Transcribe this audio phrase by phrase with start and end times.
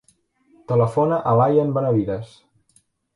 [0.71, 2.33] Telefona a l'Ayaan Benavides.